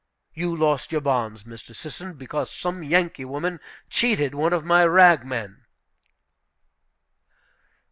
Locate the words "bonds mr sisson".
1.01-2.13